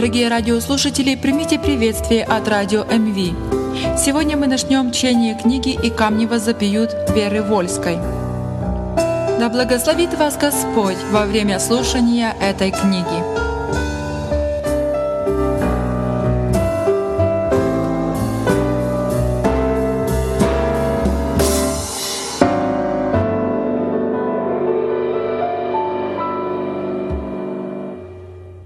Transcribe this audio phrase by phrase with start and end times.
[0.00, 3.98] Дорогие радиослушатели, примите приветствие от радио МВ.
[4.02, 7.96] Сегодня мы начнем чтение книги «И камни возопьют» Веры Вольской.
[9.38, 13.04] Да благословит вас Господь во время слушания этой книги.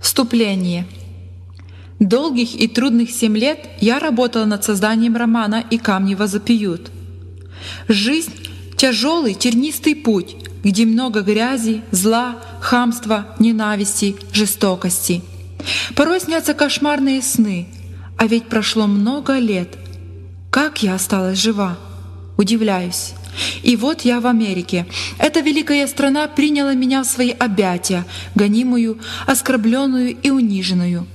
[0.01, 0.87] Вступление.
[2.01, 6.91] Долгих и трудных семь лет я работала над созданием романа «И камни возопьют».
[7.89, 8.33] Жизнь—
[8.77, 15.23] тяжелый тернистый путь, где много грязи, зла, хамства, ненависти, жестокости.
[15.95, 17.69] Порой снятся кошмарные сны,
[18.19, 19.79] а ведь прошло много лет.
[20.51, 21.79] Как я осталась жива?
[22.37, 23.13] Удивляюсь.
[23.63, 24.87] И вот я в Америке.
[25.19, 31.07] Эта великая страна приняла меня в свои объятия, гонимую, оскорбленную и униженную.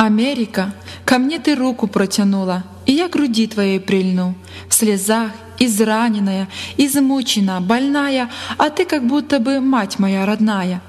[0.00, 0.72] Америка,
[1.04, 4.34] ко мне ты руку протянула, и я груди твоей прильну,
[4.66, 6.48] в слезах, израненная,
[6.78, 10.80] измучена, больная, а ты как будто бы мать моя родная.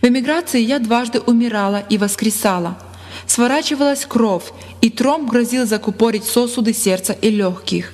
[0.00, 2.78] В эмиграции я дважды умирала и воскресала.
[3.26, 7.92] Сворачивалась кровь, и тромб грозил закупорить сосуды сердца и легких.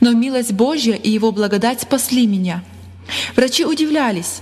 [0.00, 2.64] Но милость Божья и Его благодать спасли меня.
[3.36, 4.40] Врачи удивлялись.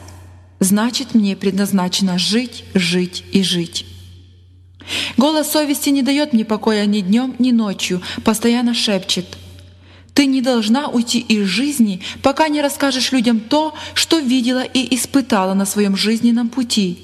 [0.60, 3.91] Значит, мне предназначено жить, жить и жить.
[5.16, 9.26] Голос совести не дает мне покоя ни днем, ни ночью, постоянно шепчет.
[10.14, 15.54] Ты не должна уйти из жизни, пока не расскажешь людям то, что видела и испытала
[15.54, 16.98] на своем жизненном пути.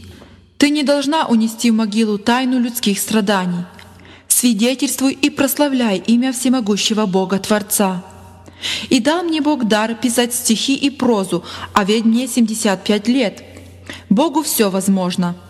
[0.58, 3.64] Ты не должна унести в могилу тайну людских страданий.
[4.26, 8.04] Свидетельствуй и прославляй имя всемогущего Бога Творца.
[8.90, 13.42] И дал мне Бог дар писать стихи и прозу, а ведь мне 75 лет.
[14.10, 15.36] Богу все возможно—